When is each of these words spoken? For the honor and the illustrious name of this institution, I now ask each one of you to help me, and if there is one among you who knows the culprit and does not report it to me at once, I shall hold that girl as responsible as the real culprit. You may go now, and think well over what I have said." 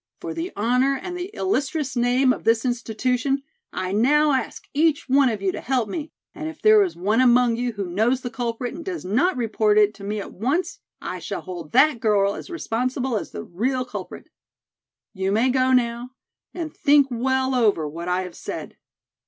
For 0.19 0.33
the 0.33 0.51
honor 0.55 0.99
and 0.99 1.15
the 1.15 1.29
illustrious 1.35 1.95
name 1.95 2.33
of 2.33 2.43
this 2.43 2.65
institution, 2.65 3.43
I 3.71 3.91
now 3.91 4.31
ask 4.31 4.63
each 4.73 5.07
one 5.07 5.29
of 5.29 5.43
you 5.43 5.51
to 5.51 5.61
help 5.61 5.87
me, 5.87 6.11
and 6.33 6.49
if 6.49 6.59
there 6.59 6.81
is 6.81 6.95
one 6.95 7.21
among 7.21 7.55
you 7.55 7.73
who 7.73 7.85
knows 7.87 8.21
the 8.21 8.31
culprit 8.31 8.73
and 8.73 8.83
does 8.83 9.05
not 9.05 9.37
report 9.37 9.77
it 9.77 9.93
to 9.93 10.03
me 10.03 10.19
at 10.19 10.33
once, 10.33 10.79
I 11.03 11.19
shall 11.19 11.41
hold 11.41 11.71
that 11.73 11.99
girl 11.99 12.33
as 12.33 12.49
responsible 12.49 13.15
as 13.15 13.29
the 13.29 13.43
real 13.43 13.85
culprit. 13.85 14.27
You 15.13 15.31
may 15.31 15.49
go 15.49 15.71
now, 15.71 16.09
and 16.51 16.75
think 16.75 17.05
well 17.11 17.53
over 17.53 17.87
what 17.87 18.07
I 18.07 18.23
have 18.23 18.33
said." 18.35 18.77